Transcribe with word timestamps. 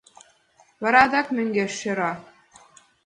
Вара 0.81 0.99
адак 1.05 1.27
мӧҥгеш 1.35 1.71
шӧра. 1.79 2.11